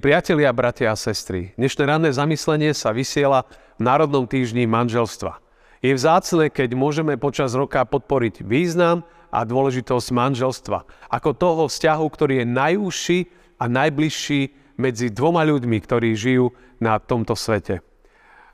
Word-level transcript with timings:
Milí 0.00 0.16
priatelia, 0.16 0.48
bratia 0.48 0.88
a 0.88 0.96
sestry, 0.96 1.52
dnešné 1.60 1.84
ranné 1.84 2.08
zamyslenie 2.08 2.72
sa 2.72 2.88
vysiela 2.88 3.44
v 3.76 3.84
Národnom 3.84 4.24
týždni 4.24 4.64
manželstva. 4.64 5.44
Je 5.84 5.92
vzácne, 5.92 6.48
keď 6.48 6.72
môžeme 6.72 7.20
počas 7.20 7.52
roka 7.52 7.84
podporiť 7.84 8.40
význam 8.40 9.04
a 9.28 9.44
dôležitosť 9.44 10.08
manželstva, 10.08 10.88
ako 11.04 11.36
toho 11.36 11.62
vzťahu, 11.68 12.06
ktorý 12.16 12.40
je 12.40 12.46
najúžší 12.48 13.18
a 13.60 13.68
najbližší 13.68 14.40
medzi 14.80 15.12
dvoma 15.12 15.44
ľuďmi, 15.44 15.76
ktorí 15.84 16.16
žijú 16.16 16.48
na 16.80 16.96
tomto 16.96 17.36
svete. 17.36 17.84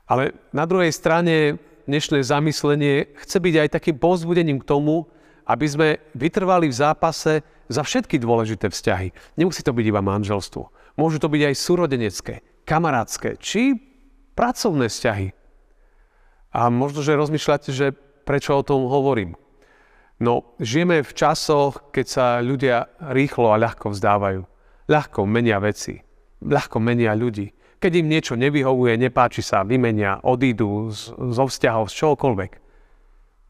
Ale 0.03 0.35
na 0.51 0.67
druhej 0.67 0.91
strane 0.91 1.63
dnešné 1.87 2.27
zamyslenie 2.27 3.15
chce 3.23 3.39
byť 3.39 3.55
aj 3.55 3.69
takým 3.71 3.95
povzbudením 3.95 4.59
k 4.59 4.67
tomu, 4.67 5.07
aby 5.47 5.63
sme 5.63 6.03
vytrvali 6.11 6.67
v 6.67 6.75
zápase 6.75 7.39
za 7.71 7.87
všetky 7.87 8.19
dôležité 8.19 8.67
vzťahy. 8.67 9.39
Nemusí 9.39 9.63
to 9.63 9.71
byť 9.71 9.85
iba 9.87 10.03
manželstvo. 10.03 10.75
Môžu 10.97 11.21
to 11.21 11.29
byť 11.29 11.41
aj 11.53 11.55
súrodenecké, 11.55 12.35
kamarátske 12.65 13.37
či 13.37 13.77
pracovné 14.33 14.89
vzťahy. 14.89 15.29
A 16.57 16.73
možno, 16.73 17.05
že 17.05 17.13
rozmýšľate, 17.13 17.69
že 17.69 17.93
prečo 18.25 18.57
o 18.57 18.65
tom 18.65 18.89
hovorím. 18.89 19.37
No, 20.17 20.57
žijeme 20.57 21.05
v 21.05 21.13
časoch, 21.13 21.93
keď 21.93 22.05
sa 22.09 22.25
ľudia 22.41 22.89
rýchlo 23.13 23.53
a 23.53 23.61
ľahko 23.61 23.93
vzdávajú. 23.93 24.41
Ľahko 24.89 25.29
menia 25.29 25.61
veci. 25.61 26.01
Ľahko 26.41 26.81
menia 26.81 27.13
ľudí. 27.13 27.53
Keď 27.77 27.91
im 28.01 28.09
niečo 28.09 28.33
nevyhovuje, 28.33 28.97
nepáči 28.97 29.45
sa, 29.45 29.61
vymenia, 29.61 30.17
odídu 30.25 30.89
z, 30.89 31.13
zo 31.13 31.45
vzťahov, 31.45 31.93
z 31.93 31.97
čohokoľvek. 32.01 32.51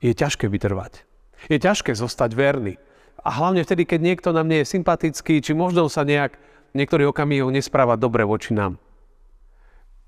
Je 0.03 0.11
ťažké 0.11 0.52
vytrvať. 0.52 1.08
Je 1.47 1.55
ťažké 1.55 1.95
zostať 1.95 2.36
verný. 2.36 2.75
A 3.23 3.31
hlavne 3.31 3.64
vtedy, 3.64 3.88
keď 3.88 3.99
niekto 4.03 4.30
nám 4.36 4.52
nie 4.52 4.67
je 4.67 4.71
sympatický, 4.75 5.39
či 5.39 5.55
možno 5.55 5.88
sa 5.88 6.03
nejak 6.03 6.36
niektorých 6.78 7.09
okamihov 7.09 7.50
nespráva 7.50 7.97
dobre 7.97 8.22
voči 8.22 8.53
nám. 8.53 8.78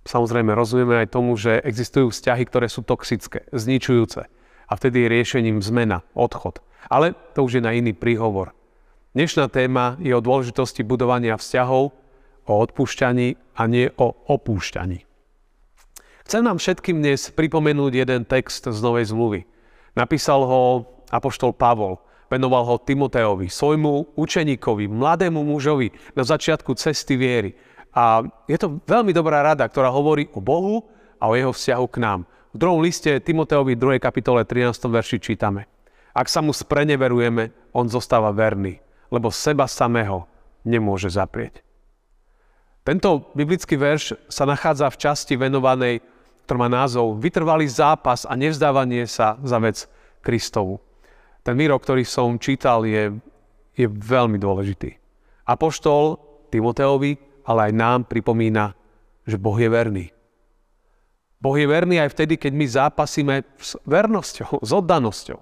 Samozrejme, 0.06 0.54
rozumieme 0.56 1.02
aj 1.02 1.12
tomu, 1.12 1.36
že 1.36 1.60
existujú 1.60 2.14
vzťahy, 2.14 2.44
ktoré 2.48 2.68
sú 2.72 2.86
toxické, 2.86 3.50
zničujúce. 3.52 4.26
A 4.70 4.72
vtedy 4.78 5.06
je 5.06 5.14
riešením 5.14 5.60
zmena, 5.66 6.06
odchod. 6.14 6.62
Ale 6.88 7.18
to 7.34 7.44
už 7.44 7.60
je 7.60 7.66
na 7.66 7.74
iný 7.74 7.92
príhovor. 7.98 8.54
Dnešná 9.18 9.50
téma 9.50 9.98
je 9.98 10.14
o 10.14 10.22
dôležitosti 10.22 10.86
budovania 10.86 11.36
vzťahov, 11.36 11.92
o 12.50 12.54
odpúšťaní 12.54 13.38
a 13.58 13.62
nie 13.66 13.90
o 13.98 14.14
opúšťaní. 14.14 15.06
Chcem 16.26 16.42
nám 16.46 16.62
všetkým 16.62 17.02
dnes 17.02 17.34
pripomenúť 17.34 18.06
jeden 18.06 18.22
text 18.26 18.70
z 18.70 18.80
Novej 18.86 19.10
zmluvy. 19.10 19.50
Napísal 19.98 20.46
ho 20.46 20.86
apoštol 21.10 21.58
Pavol 21.58 21.98
Venoval 22.30 22.64
ho 22.70 22.78
Timoteovi, 22.78 23.50
svojmu 23.50 24.14
učeníkovi, 24.14 24.86
mladému 24.86 25.42
mužovi 25.42 25.90
na 26.14 26.22
začiatku 26.22 26.78
cesty 26.78 27.18
viery. 27.18 27.58
A 27.90 28.22
je 28.46 28.58
to 28.62 28.78
veľmi 28.86 29.10
dobrá 29.10 29.42
rada, 29.42 29.66
ktorá 29.66 29.90
hovorí 29.90 30.30
o 30.38 30.40
Bohu 30.40 30.86
a 31.18 31.26
o 31.26 31.34
jeho 31.34 31.50
vzťahu 31.50 31.86
k 31.90 31.98
nám. 31.98 32.20
V 32.54 32.58
druhom 32.62 32.86
liste 32.86 33.10
Timoteovi 33.18 33.74
2. 33.74 33.98
kapitole 33.98 34.46
13. 34.46 34.78
verši 34.90 35.18
čítame. 35.18 35.66
Ak 36.14 36.30
sa 36.30 36.46
mu 36.46 36.54
spreneverujeme, 36.54 37.74
on 37.74 37.90
zostáva 37.90 38.30
verný, 38.30 38.78
lebo 39.10 39.34
seba 39.34 39.66
samého 39.66 40.30
nemôže 40.62 41.10
zaprieť. 41.10 41.66
Tento 42.86 43.30
biblický 43.38 43.78
verš 43.78 44.18
sa 44.30 44.50
nachádza 44.50 44.90
v 44.90 45.00
časti 45.02 45.34
venovanej, 45.38 46.02
ktorá 46.46 46.66
má 46.66 46.70
názov 46.70 47.22
Vytrvalý 47.22 47.70
zápas 47.70 48.26
a 48.26 48.34
nevzdávanie 48.34 49.06
sa 49.06 49.38
za 49.46 49.62
vec 49.62 49.86
Kristovu. 50.26 50.82
Ten 51.44 51.56
výrok, 51.56 51.82
ktorý 51.84 52.04
som 52.04 52.36
čítal, 52.38 52.84
je, 52.84 53.16
je 53.74 53.88
veľmi 53.88 54.38
dôležitý. 54.38 54.96
Apoštol 55.48 56.20
Timoteovi, 56.52 57.18
ale 57.48 57.60
aj 57.70 57.74
nám 57.74 58.00
pripomína, 58.06 58.76
že 59.26 59.42
Boh 59.42 59.58
je 59.58 59.70
verný. 59.70 60.06
Boh 61.40 61.56
je 61.56 61.66
verný 61.66 62.04
aj 62.04 62.12
vtedy, 62.12 62.36
keď 62.36 62.52
my 62.52 62.66
zápasíme 62.68 63.36
s 63.56 63.80
vernosťou, 63.88 64.60
s 64.60 64.72
oddanosťou. 64.76 65.40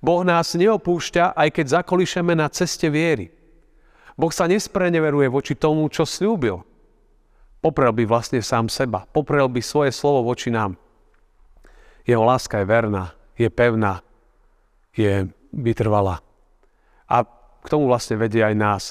Boh 0.00 0.22
nás 0.24 0.56
neopúšťa, 0.56 1.36
aj 1.36 1.48
keď 1.52 1.84
zakolišeme 1.84 2.32
na 2.32 2.48
ceste 2.48 2.88
viery. 2.88 3.28
Boh 4.16 4.32
sa 4.32 4.48
nespreneveruje 4.48 5.28
voči 5.28 5.52
tomu, 5.52 5.84
čo 5.92 6.08
slúbil. 6.08 6.64
Poprel 7.60 7.92
by 7.92 8.08
vlastne 8.08 8.40
sám 8.40 8.72
seba. 8.72 9.04
Poprel 9.04 9.44
by 9.52 9.60
svoje 9.60 9.92
slovo 9.92 10.24
voči 10.24 10.48
nám. 10.48 10.80
Jeho 12.08 12.24
láska 12.24 12.64
je 12.64 12.66
verná, 12.66 13.12
je 13.36 13.48
pevná, 13.52 14.00
je 14.94 15.28
vytrvalá. 15.50 16.22
A 17.10 17.26
k 17.60 17.66
tomu 17.70 17.90
vlastne 17.90 18.16
vedie 18.16 18.40
aj 18.40 18.54
nás. 18.56 18.84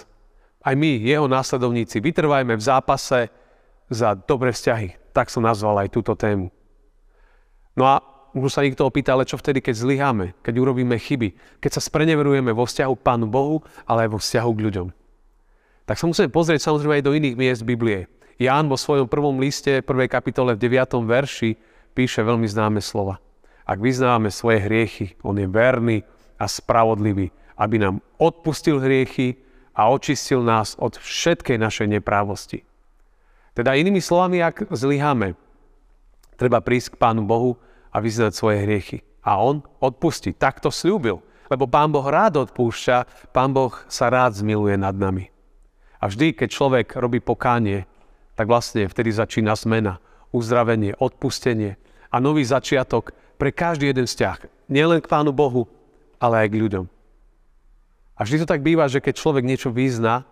Aj 0.60 0.76
my, 0.76 1.00
jeho 1.00 1.26
následovníci, 1.26 2.04
vytrvajme 2.04 2.54
v 2.60 2.64
zápase 2.64 3.32
za 3.88 4.14
dobré 4.14 4.52
vzťahy. 4.52 5.16
Tak 5.16 5.32
som 5.32 5.48
nazval 5.48 5.88
aj 5.88 5.90
túto 5.96 6.14
tému. 6.14 6.52
No 7.74 7.84
a 7.88 8.04
možno 8.36 8.52
sa 8.52 8.66
niekto 8.66 8.86
opýta, 8.86 9.16
ale 9.16 9.26
čo 9.26 9.40
vtedy, 9.40 9.64
keď 9.64 9.76
zlyháme, 9.80 10.26
keď 10.44 10.54
urobíme 10.60 11.00
chyby, 11.00 11.60
keď 11.64 11.80
sa 11.80 11.82
spreneverujeme 11.82 12.52
vo 12.52 12.68
vzťahu 12.68 12.94
k 13.00 13.06
Pánu 13.06 13.26
Bohu, 13.32 13.64
ale 13.88 14.06
aj 14.06 14.10
vo 14.14 14.20
vzťahu 14.20 14.52
k 14.54 14.64
ľuďom. 14.68 14.88
Tak 15.90 15.98
sa 15.98 16.06
musíme 16.06 16.30
pozrieť 16.30 16.70
samozrejme 16.70 17.02
aj 17.02 17.08
do 17.08 17.16
iných 17.18 17.40
miest 17.40 17.64
Biblie. 17.66 18.06
Ján 18.38 18.70
vo 18.70 18.78
svojom 18.78 19.10
prvom 19.10 19.42
liste, 19.42 19.82
prvej 19.82 20.12
kapitole 20.12 20.54
v 20.54 20.62
9. 20.70 21.02
verši 21.02 21.58
píše 21.98 22.22
veľmi 22.22 22.46
známe 22.46 22.80
slova. 22.80 23.18
Ak 23.70 23.78
vyznávame 23.78 24.34
svoje 24.34 24.66
hriechy, 24.66 25.14
On 25.22 25.38
je 25.38 25.46
verný 25.46 26.02
a 26.42 26.50
spravodlivý, 26.50 27.30
aby 27.54 27.78
nám 27.78 28.02
odpustil 28.18 28.82
hriechy 28.82 29.38
a 29.78 29.94
očistil 29.94 30.42
nás 30.42 30.74
od 30.82 30.98
všetkej 30.98 31.62
našej 31.62 32.02
neprávosti. 32.02 32.66
Teda 33.54 33.78
inými 33.78 34.02
slovami, 34.02 34.42
ak 34.42 34.74
zlyháme, 34.74 35.38
treba 36.34 36.66
prísť 36.66 36.98
k 36.98 37.00
Pánu 37.00 37.30
Bohu 37.30 37.62
a 37.94 38.02
vyznať 38.02 38.34
svoje 38.34 38.66
hriechy. 38.66 39.06
A 39.22 39.38
On 39.38 39.62
odpustí. 39.78 40.34
Tak 40.34 40.66
to 40.66 40.74
slúbil. 40.74 41.22
Lebo 41.50 41.70
Pán 41.70 41.94
Boh 41.94 42.06
rád 42.06 42.42
odpúšťa, 42.42 43.30
Pán 43.30 43.54
Boh 43.54 43.74
sa 43.86 44.10
rád 44.10 44.34
zmiluje 44.34 44.82
nad 44.82 44.98
nami. 44.98 45.30
A 46.02 46.10
vždy, 46.10 46.34
keď 46.34 46.50
človek 46.50 46.88
robí 46.98 47.22
pokánie, 47.22 47.86
tak 48.34 48.50
vlastne 48.50 48.90
vtedy 48.90 49.14
začína 49.14 49.54
zmena, 49.54 50.02
uzdravenie, 50.34 50.98
odpustenie 50.98 51.78
a 52.10 52.18
nový 52.18 52.42
začiatok 52.46 53.14
pre 53.38 53.54
každý 53.54 53.90
jeden 53.90 54.10
vzťah. 54.10 54.70
Nielen 54.70 55.02
k 55.02 55.10
Pánu 55.10 55.32
Bohu, 55.34 55.66
ale 56.20 56.46
aj 56.46 56.48
k 56.52 56.60
ľuďom. 56.60 56.86
A 58.20 58.28
vždy 58.28 58.44
to 58.44 58.52
tak 58.52 58.66
býva, 58.66 58.92
že 58.92 59.00
keď 59.00 59.16
človek 59.16 59.48
niečo 59.48 59.72
vyzná, 59.72 60.28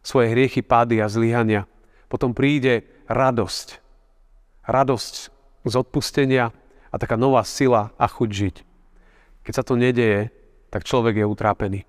svoje 0.00 0.32
hriechy, 0.32 0.64
pády 0.64 1.04
a 1.04 1.10
zlyhania, 1.10 1.68
potom 2.08 2.32
príde 2.32 2.88
radosť. 3.12 3.84
Radosť 4.64 5.14
z 5.68 5.74
odpustenia 5.76 6.56
a 6.88 6.96
taká 6.96 7.20
nová 7.20 7.44
sila 7.44 7.92
a 8.00 8.08
chuť 8.08 8.30
žiť. 8.32 8.56
Keď 9.44 9.52
sa 9.52 9.64
to 9.64 9.76
nedeje, 9.76 10.32
tak 10.72 10.88
človek 10.88 11.20
je 11.20 11.26
utrápený. 11.28 11.80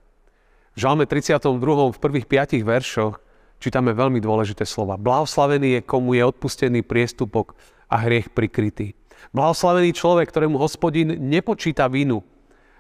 V 0.76 0.78
Žalme 0.80 1.08
32. 1.08 1.60
v 1.96 2.00
prvých 2.00 2.28
piatich 2.28 2.64
veršoch 2.64 3.20
čítame 3.60 3.92
veľmi 3.92 4.20
dôležité 4.24 4.64
slova. 4.64 5.00
Blahoslavený 5.00 5.80
je, 5.80 5.82
komu 5.84 6.16
je 6.16 6.24
odpustený 6.24 6.84
priestupok 6.84 7.56
a 7.92 8.00
hriech 8.04 8.32
prikrytý. 8.32 8.96
Blahoslavený 9.36 9.94
človek, 9.94 10.30
ktorému 10.32 10.58
hospodin 10.58 11.16
nepočíta 11.18 11.86
vinu 11.92 12.26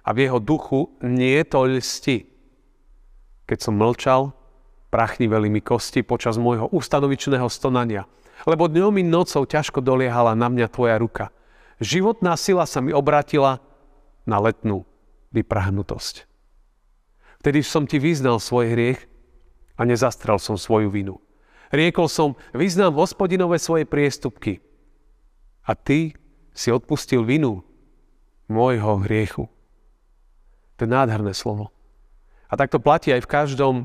a 0.01 0.15
v 0.15 0.25
jeho 0.25 0.39
duchu 0.41 0.89
nie 1.05 1.37
je 1.39 1.45
to 1.45 1.57
lsti. 1.67 2.17
Keď 3.45 3.57
som 3.59 3.77
mlčal, 3.77 4.33
prachniveli 4.89 5.49
mi 5.49 5.61
kosti 5.61 6.01
počas 6.01 6.41
môjho 6.41 6.69
ustanovičného 6.73 7.45
stonania, 7.49 8.09
lebo 8.49 8.65
dňom 8.69 8.97
i 8.99 9.03
nocou 9.05 9.45
ťažko 9.45 9.81
doliehala 9.81 10.33
na 10.33 10.49
mňa 10.49 10.67
tvoja 10.69 10.97
ruka. 10.97 11.29
Životná 11.79 12.35
sila 12.35 12.67
sa 12.67 12.83
mi 12.83 12.91
obratila 12.91 13.63
na 14.27 14.37
letnú 14.41 14.83
vyprahnutosť. 15.31 16.27
Vtedy 17.39 17.63
som 17.63 17.87
ti 17.87 18.03
vyznal 18.03 18.43
svoj 18.43 18.75
hriech 18.75 18.99
a 19.79 19.87
nezastrel 19.87 20.35
som 20.43 20.59
svoju 20.59 20.91
vinu. 20.91 21.23
Riekol 21.71 22.11
som, 22.11 22.35
vyznám 22.51 22.97
hospodinové 22.99 23.61
svoje 23.61 23.87
priestupky. 23.87 24.59
A 25.63 25.77
ty 25.77 26.18
si 26.59 26.75
odpustil 26.75 27.23
vinu 27.23 27.63
môjho 28.51 28.99
hriechu. 29.07 29.47
To 30.75 30.83
je 30.83 30.91
nádherné 30.91 31.31
slovo. 31.31 31.71
A 32.51 32.59
tak 32.59 32.67
to 32.67 32.83
platí 32.83 33.15
aj 33.15 33.23
v 33.23 33.31
každom 33.31 33.75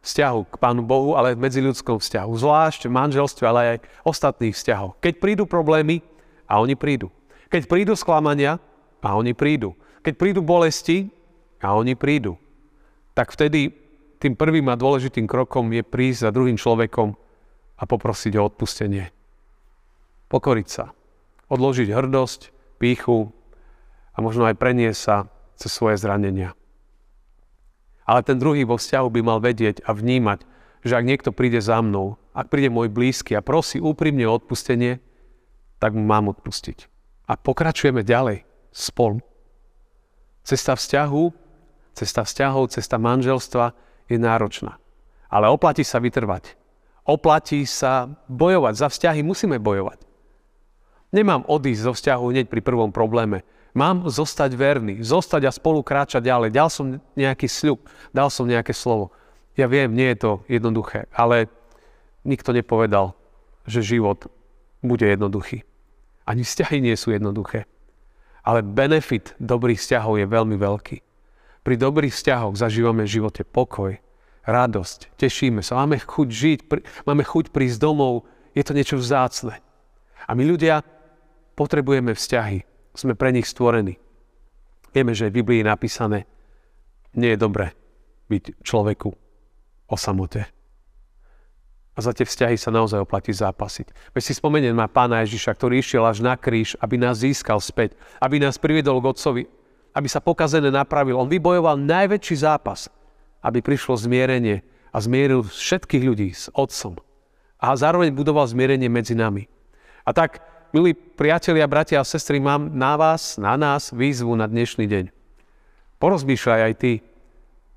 vzťahu 0.00 0.40
k 0.48 0.56
Pánu 0.56 0.80
Bohu, 0.80 1.20
ale 1.20 1.32
aj 1.32 1.36
v 1.36 1.44
medziľudskom 1.44 2.00
vzťahu. 2.00 2.30
Zvlášť 2.32 2.88
v 2.88 2.96
manželstve, 2.96 3.44
ale 3.44 3.60
aj 3.76 3.78
ostatných 4.08 4.56
vzťahov. 4.56 4.96
Keď 5.04 5.20
prídu 5.20 5.44
problémy, 5.44 6.00
a 6.48 6.60
oni 6.60 6.76
prídu. 6.76 7.12
Keď 7.52 7.68
prídu 7.68 7.92
sklamania, 7.96 8.56
a 9.04 9.10
oni 9.20 9.36
prídu. 9.36 9.76
Keď 10.00 10.16
prídu 10.16 10.40
bolesti, 10.40 11.12
a 11.60 11.76
oni 11.76 11.92
prídu. 11.92 12.40
Tak 13.12 13.32
vtedy 13.32 13.72
tým 14.16 14.32
prvým 14.32 14.68
a 14.72 14.80
dôležitým 14.80 15.28
krokom 15.28 15.68
je 15.72 15.84
prísť 15.84 16.28
za 16.28 16.30
druhým 16.32 16.56
človekom 16.56 17.12
a 17.76 17.82
poprosiť 17.84 18.32
o 18.40 18.48
odpustenie. 18.48 19.12
Pokoriť 20.28 20.68
sa 20.68 20.92
odložiť 21.48 21.88
hrdosť, 21.92 22.54
píchu 22.78 23.32
a 24.14 24.18
možno 24.20 24.46
aj 24.46 24.58
preniesť 24.58 25.00
sa 25.00 25.16
cez 25.56 25.70
svoje 25.70 25.98
zranenia. 25.98 26.52
Ale 28.04 28.20
ten 28.20 28.36
druhý 28.36 28.68
vo 28.68 28.76
vzťahu 28.76 29.08
by 29.08 29.20
mal 29.24 29.38
vedieť 29.40 29.80
a 29.88 29.96
vnímať, 29.96 30.44
že 30.84 30.92
ak 31.00 31.08
niekto 31.08 31.30
príde 31.32 31.58
za 31.64 31.80
mnou, 31.80 32.20
ak 32.36 32.52
príde 32.52 32.68
môj 32.68 32.92
blízky 32.92 33.32
a 33.32 33.40
prosí 33.40 33.80
úprimne 33.80 34.28
o 34.28 34.36
odpustenie, 34.36 35.00
tak 35.80 35.96
mu 35.96 36.04
mám 36.04 36.28
odpustiť. 36.28 36.88
A 37.24 37.40
pokračujeme 37.40 38.04
ďalej 38.04 38.44
spolu. 38.68 39.24
Cesta 40.44 40.76
vzťahu, 40.76 41.24
cesta 41.96 42.20
vzťahov, 42.28 42.68
cesta 42.68 43.00
manželstva 43.00 43.72
je 44.12 44.20
náročná. 44.20 44.76
Ale 45.32 45.48
oplatí 45.48 45.80
sa 45.80 46.04
vytrvať. 46.04 46.52
Oplatí 47.08 47.64
sa 47.64 48.12
bojovať. 48.28 48.74
Za 48.76 48.88
vzťahy 48.92 49.24
musíme 49.24 49.56
bojovať. 49.56 50.04
Nemám 51.14 51.46
odísť 51.46 51.86
zo 51.86 51.92
vzťahu 51.94 52.24
hneď 52.34 52.46
pri 52.50 52.58
prvom 52.58 52.90
probléme. 52.90 53.46
Mám 53.70 54.10
zostať 54.10 54.50
verný, 54.58 54.98
zostať 54.98 55.46
a 55.46 55.54
spolu 55.54 55.86
kráčať 55.86 56.26
ďalej. 56.26 56.50
Dal 56.50 56.66
som 56.66 56.98
nejaký 57.14 57.46
sľub, 57.46 57.86
dal 58.10 58.34
som 58.34 58.50
nejaké 58.50 58.74
slovo. 58.74 59.14
Ja 59.54 59.70
viem, 59.70 59.94
nie 59.94 60.10
je 60.14 60.18
to 60.18 60.32
jednoduché, 60.50 61.06
ale 61.14 61.46
nikto 62.26 62.50
nepovedal, 62.50 63.14
že 63.62 63.86
život 63.86 64.26
bude 64.82 65.06
jednoduchý. 65.06 65.62
Ani 66.26 66.42
vzťahy 66.42 66.82
nie 66.82 66.98
sú 66.98 67.14
jednoduché. 67.14 67.70
Ale 68.42 68.66
benefit 68.66 69.38
dobrých 69.38 69.78
vzťahov 69.78 70.18
je 70.18 70.26
veľmi 70.26 70.58
veľký. 70.58 70.98
Pri 71.62 71.74
dobrých 71.78 72.12
vzťahoch 72.12 72.58
zažívame 72.58 73.06
v 73.06 73.14
živote 73.22 73.46
pokoj, 73.46 73.96
radosť, 74.44 75.16
tešíme 75.16 75.62
sa, 75.64 75.80
máme 75.80 75.96
chuť 75.96 76.28
žiť, 76.28 76.58
máme 77.08 77.24
chuť 77.24 77.54
prísť 77.54 77.78
domov, 77.80 78.28
je 78.52 78.60
to 78.66 78.76
niečo 78.76 79.00
vzácne. 79.00 79.56
A 80.28 80.30
my 80.36 80.44
ľudia 80.44 80.84
potrebujeme 81.54 82.12
vzťahy, 82.14 82.66
sme 82.94 83.14
pre 83.14 83.34
nich 83.34 83.48
stvorení. 83.48 83.98
Vieme, 84.94 85.14
že 85.14 85.30
v 85.30 85.42
Biblii 85.42 85.62
je 85.62 85.70
napísané, 85.70 86.18
nie 87.14 87.34
je 87.34 87.38
dobré 87.38 87.74
byť 88.30 88.62
človeku 88.62 89.10
o 89.90 89.96
samote. 89.98 90.46
A 91.94 91.98
za 92.02 92.10
tie 92.10 92.26
vzťahy 92.26 92.58
sa 92.58 92.74
naozaj 92.74 93.06
oplatí 93.06 93.30
zápasiť. 93.30 93.94
Veď 94.10 94.22
si 94.22 94.34
spomeniem 94.34 94.74
na 94.74 94.90
pána 94.90 95.22
Ježiša, 95.22 95.54
ktorý 95.54 95.78
išiel 95.78 96.02
až 96.02 96.26
na 96.26 96.34
kríž, 96.34 96.74
aby 96.82 96.98
nás 96.98 97.22
získal 97.22 97.62
späť, 97.62 97.94
aby 98.18 98.42
nás 98.42 98.58
priviedol 98.58 98.98
k 98.98 99.14
Otcovi, 99.14 99.42
aby 99.94 100.08
sa 100.10 100.18
pokazené 100.18 100.74
napravil. 100.74 101.14
On 101.14 101.30
vybojoval 101.30 101.78
najväčší 101.78 102.42
zápas, 102.42 102.90
aby 103.46 103.62
prišlo 103.62 103.94
zmierenie 103.94 104.66
a 104.90 104.98
zmieril 104.98 105.46
všetkých 105.46 106.02
ľudí 106.02 106.34
s 106.34 106.50
Otcom. 106.50 106.98
A 107.62 107.78
zároveň 107.78 108.10
budoval 108.10 108.50
zmierenie 108.50 108.90
medzi 108.90 109.14
nami. 109.14 109.46
A 110.02 110.10
tak, 110.10 110.42
milí 110.74 110.90
priatelia, 110.90 111.70
bratia 111.70 112.02
a 112.02 112.04
sestry, 112.04 112.42
mám 112.42 112.74
na 112.74 112.98
vás, 112.98 113.38
na 113.38 113.54
nás 113.54 113.94
výzvu 113.94 114.34
na 114.34 114.50
dnešný 114.50 114.90
deň. 114.90 115.04
Porozmýšľaj 116.02 116.60
aj 116.66 116.74
ty, 116.82 116.92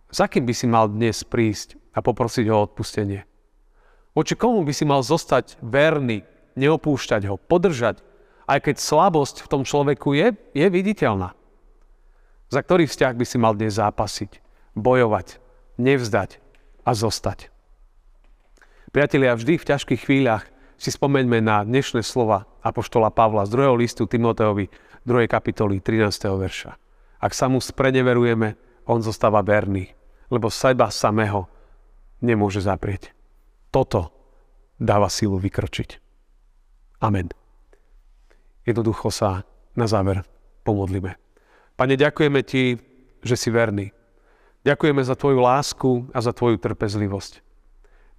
za 0.10 0.26
kým 0.26 0.50
by 0.50 0.54
si 0.58 0.66
mal 0.66 0.90
dnes 0.90 1.22
prísť 1.22 1.78
a 1.94 2.02
poprosiť 2.02 2.50
ho 2.50 2.58
o 2.58 2.66
odpustenie. 2.66 3.22
Voči 4.18 4.34
komu 4.34 4.66
by 4.66 4.74
si 4.74 4.82
mal 4.82 5.06
zostať 5.06 5.62
verný, 5.62 6.26
neopúšťať 6.58 7.30
ho, 7.30 7.38
podržať, 7.38 8.02
aj 8.50 8.66
keď 8.66 8.82
slabosť 8.82 9.46
v 9.46 9.52
tom 9.54 9.62
človeku 9.62 10.18
je, 10.18 10.34
je 10.58 10.66
viditeľná. 10.66 11.38
Za 12.50 12.66
ktorý 12.66 12.90
vzťah 12.90 13.14
by 13.14 13.26
si 13.30 13.38
mal 13.38 13.54
dnes 13.54 13.78
zápasiť, 13.78 14.42
bojovať, 14.74 15.38
nevzdať 15.78 16.42
a 16.82 16.92
zostať. 16.98 17.54
Priatelia, 18.90 19.38
vždy 19.38 19.62
v 19.62 19.68
ťažkých 19.70 20.02
chvíľach 20.02 20.50
si 20.78 20.94
spomeňme 20.94 21.42
na 21.42 21.66
dnešné 21.66 22.06
slova 22.06 22.46
Apoštola 22.62 23.10
Pavla 23.10 23.50
z 23.50 23.58
2. 23.58 23.82
listu 23.82 24.06
Timoteovi 24.06 24.70
2. 25.10 25.26
kapitoly 25.26 25.82
13. 25.82 26.06
verša. 26.38 26.72
Ak 27.18 27.34
sa 27.34 27.50
mu 27.50 27.58
spreneverujeme, 27.58 28.54
on 28.86 29.02
zostáva 29.02 29.42
verný, 29.42 29.90
lebo 30.30 30.54
seba 30.54 30.94
samého 30.94 31.50
nemôže 32.22 32.62
zaprieť. 32.62 33.10
Toto 33.74 34.14
dáva 34.78 35.10
silu 35.10 35.42
vykročiť. 35.42 35.98
Amen. 37.02 37.34
Jednoducho 38.62 39.10
sa 39.10 39.50
na 39.74 39.90
záver 39.90 40.22
pomodlíme. 40.62 41.18
Pane, 41.74 41.94
ďakujeme 41.98 42.46
Ti, 42.46 42.78
že 43.26 43.36
si 43.36 43.50
verný. 43.50 43.90
Ďakujeme 44.62 45.02
za 45.02 45.18
Tvoju 45.18 45.42
lásku 45.42 45.92
a 46.14 46.22
za 46.22 46.38
Tvoju 46.38 46.62
trpezlivosť. 46.62 47.42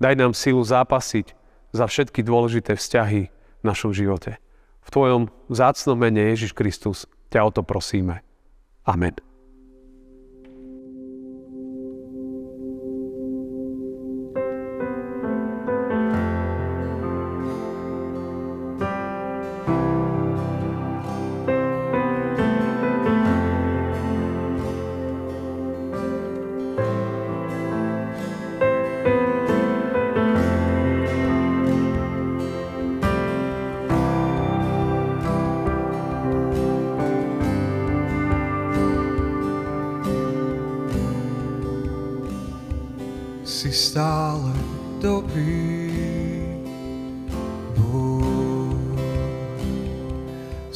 Daj 0.02 0.14
nám 0.18 0.34
silu 0.34 0.62
zápasiť 0.62 1.37
za 1.72 1.84
všetky 1.86 2.24
dôležité 2.24 2.74
vzťahy 2.74 3.22
v 3.28 3.62
našom 3.64 3.92
živote. 3.92 4.40
V 4.82 4.88
Tvojom 4.88 5.22
zácnom 5.52 6.00
mene 6.00 6.32
Ježiš 6.32 6.56
Kristus 6.56 7.04
ťa 7.28 7.44
o 7.44 7.50
to 7.52 7.60
prosíme. 7.60 8.24
Amen. 8.88 9.27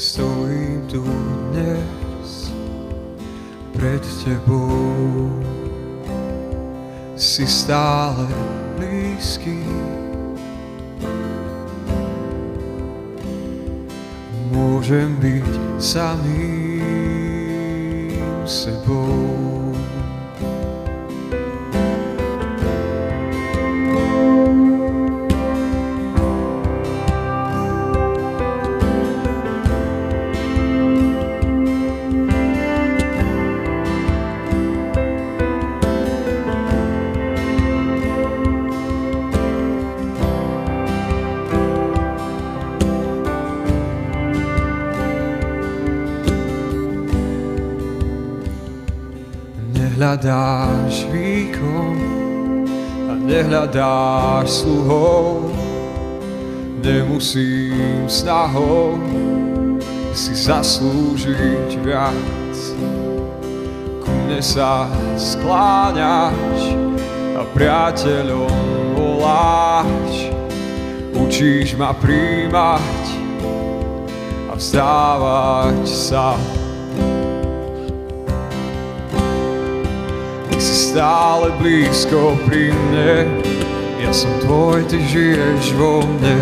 Stojím 0.02 0.82
tu 0.90 1.00
dnes 1.52 2.52
pred 3.72 4.02
Tebou. 4.24 5.30
Si 7.16 7.46
stále 7.46 8.26
blízky. 8.76 9.62
Môžem 14.50 15.16
byť 15.22 15.80
samým 15.80 16.82
sebou. 18.42 19.61
Nehľadáš 50.02 51.06
výkon 51.14 51.94
a 53.06 53.14
nehľadáš 53.22 54.66
sluhov. 54.66 55.46
Nemusím 56.82 58.10
snahou 58.10 58.98
si 60.10 60.34
zaslúžiť 60.34 61.78
viac. 61.86 62.54
Ku 64.02 64.10
mne 64.26 64.42
sa 64.42 64.90
skláňaš 65.14 66.74
a 67.38 67.46
priateľom 67.54 68.58
voláš. 68.98 70.34
Učíš 71.14 71.78
ma 71.78 71.94
príjmať 71.94 73.04
a 74.50 74.58
vzdávať 74.58 75.86
sa 75.86 76.34
stále 80.92 81.48
blízko 81.56 82.36
pri 82.44 82.68
mne. 82.68 83.24
Ja 83.96 84.12
som 84.12 84.28
tvoj, 84.44 84.84
ty 84.92 85.00
žiješ 85.00 85.72
vo 85.80 86.04
mne, 86.04 86.36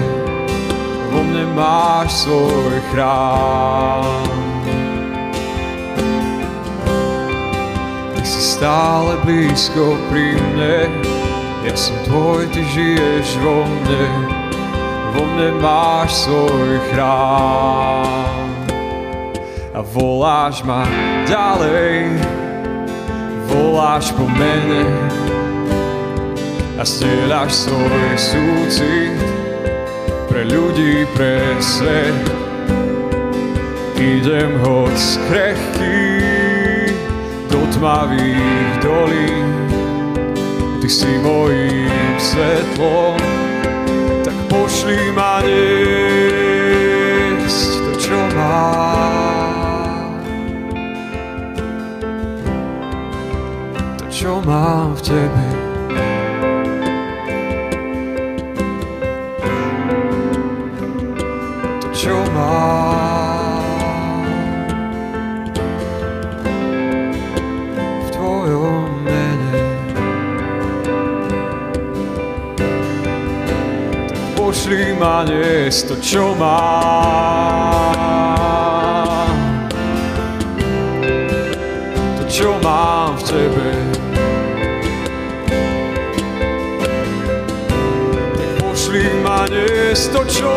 vo 1.15 1.23
mne 1.23 1.47
máš 1.55 2.27
svoj 2.27 2.83
chrám. 2.91 4.27
Ty 8.19 8.23
si 8.27 8.43
stále 8.43 9.23
blízko 9.23 9.95
pri 10.11 10.35
mne, 10.35 10.91
ja 11.63 11.75
som 11.79 11.95
tvoj, 12.11 12.51
ty 12.51 12.67
žiješ 12.75 13.39
vo 13.47 13.63
mne, 13.63 14.05
vo 15.15 15.23
mne 15.31 15.63
máš 15.63 16.27
svoj 16.27 16.75
chrám. 16.91 18.51
A 19.71 19.81
voláš 19.95 20.67
ma 20.67 20.83
ďalej, 21.31 22.19
voláš 23.61 24.17
po 24.17 24.25
mene 24.25 24.89
a 26.81 26.83
stieľaš 26.85 27.69
svoj 27.69 28.17
súcit 28.17 29.21
pre 30.33 30.49
ľudí, 30.49 31.05
pre 31.13 31.61
svet. 31.61 32.17
Idem 34.01 34.57
hoď 34.65 34.97
z 34.97 35.21
krehky 35.29 36.25
do 37.53 37.61
tmavých 37.77 38.81
dolín, 38.81 39.53
Ty 40.81 40.89
si 40.89 41.13
mojím 41.21 42.17
svetlom, 42.17 43.21
tak 44.25 44.33
pošli 44.49 45.13
ma 45.13 45.45
niesť 45.45 46.33
to, 47.85 47.93
čo 48.01 48.17
mám. 48.33 48.80
Čo 54.21 54.37
mám 54.45 54.93
v 54.93 55.17
Tebe. 55.17 55.47
To, 61.81 61.89
čo 61.89 62.21
mám 62.37 63.65
v 68.05 68.09
Tvojom 68.13 69.09
mene. 69.09 69.57
Pošli 74.37 75.01
ma 75.01 75.25
niesť 75.25 75.81
to, 75.89 75.97
čo 76.05 76.37
mám. 76.37 76.69
To, 82.21 82.29
čo 82.29 82.61
mám 82.61 83.17
v 83.17 83.25
Tebe. 83.25 83.80
Niesť 90.11 90.19
to, 90.19 90.23
čo 90.27 90.51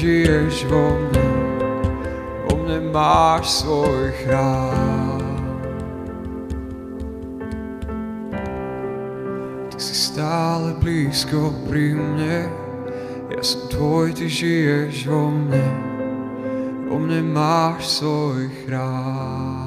žiješ 0.00 0.64
vo 0.64 0.96
mne, 0.96 1.28
vo 2.48 2.56
mne 2.64 2.78
máš 2.88 3.60
svoj 3.60 4.08
chrám. 4.24 5.20
Ty 9.68 9.76
si 9.76 9.92
stále 9.92 10.72
blízko 10.80 11.52
pri 11.68 12.00
mne, 12.00 12.48
ja 13.28 13.42
som 13.44 13.68
tvoj, 13.68 14.16
ty 14.16 14.24
žiješ 14.24 15.04
vo 15.04 15.28
mne, 15.28 15.68
vo 16.88 16.96
mne 16.96 17.20
máš 17.20 18.00
svoj 18.00 18.48
chrám. 18.64 19.59